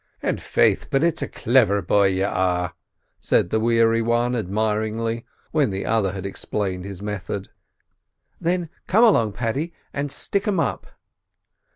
"And, 0.23 0.41
faith, 0.41 0.87
but 0.89 1.03
it's 1.03 1.21
a 1.21 1.27
cliver 1.27 1.79
boy 1.83 2.07
you 2.07 2.25
are," 2.25 2.73
said 3.19 3.51
the 3.51 3.59
weary 3.59 4.01
one 4.01 4.35
admiringly, 4.35 5.27
when 5.51 5.69
the 5.69 5.85
other 5.85 6.13
had 6.13 6.25
explained 6.25 6.85
his 6.85 7.03
method. 7.03 7.49
"Then 8.39 8.71
come 8.87 9.03
along, 9.03 9.33
Paddy, 9.33 9.73
and 9.93 10.11
stick 10.11 10.47
'em 10.47 10.59
up." 10.59 10.87